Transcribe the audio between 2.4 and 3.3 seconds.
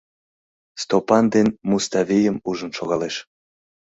ужын шогалеш.